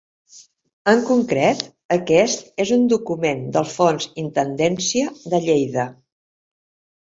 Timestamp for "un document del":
2.77-3.69